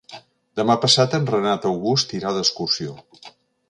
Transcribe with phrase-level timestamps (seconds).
[0.61, 3.01] Demà passat en Renat August irà d'excursió.